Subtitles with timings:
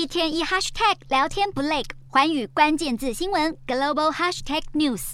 [0.00, 5.12] 一天一 hashtag 聊天不累，寰宇关键字新闻 global hashtag news。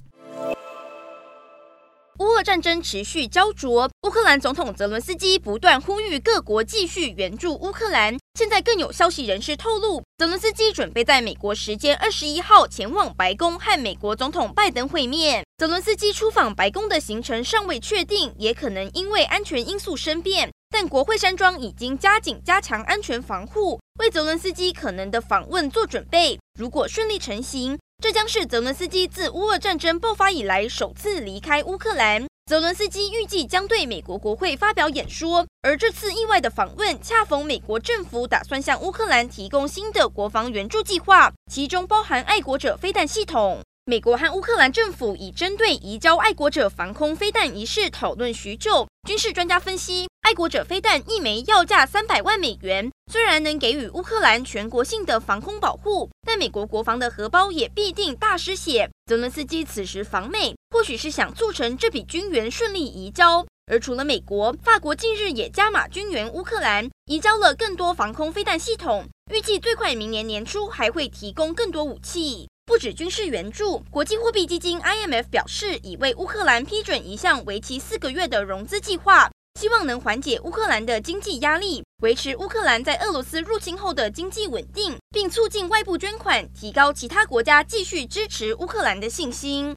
[2.21, 8.17] 乌俄战争持续焦灼，乌克兰总统泽伦斯基不断呼吁各国继续援助乌克兰。
[8.39, 15.45] 现在更有消息人士透露，泽伦斯基准备在美国时间二十一号前往白宫和美国总统拜登会面。
[15.57, 20.49] 泽伦斯基出访白宫的行程尚未确定，也可能因为安全因素生变。
[20.71, 26.39] 但国会山庄已经加紧加强安全防护，为泽伦斯基可能的访问做准备。
[26.59, 32.27] 如果顺利成行，这将是泽伦斯基自乌俄战争爆发以来首次离开乌克兰。
[32.47, 43.61] 泽伦斯基预计将对美国国会发表演说，而这次意外的访问恰逢美国政府打算向乌克兰提供新的国防援助计划，其中包含爱国者飞弹系统。
[43.89, 48.85] 美国和乌克兰政府已针对移交爱国者防空飞弹一事讨论许久。
[49.07, 58.91] 军事专家分析，爱国者飞弹一枚要价三百万美元，虽然能给予乌克兰全国性的防空保护，但美国国防的荷包也必定大失血。
[59.07, 63.47] 泽伦斯基此时访美，或许是想促成这笔军援顺利移交。
[63.71, 72.49] 而除了美国，法国近日也加码军援乌克兰，移交了更多防空飞弹系统，预计最快明年年初还会提供更多武器。
[72.67, 89.73] 不止军事援助，国际货币基金 IMF 表示，已为乌克兰批准一项为期四个月的融资计划，希望能缓解乌克兰的经济压力，维持乌克兰在俄罗斯入侵后的经济稳定，并促进外部捐款，提高其他国家继续支持乌克兰的信心。